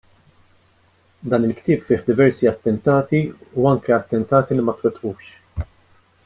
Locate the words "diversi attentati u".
2.07-3.69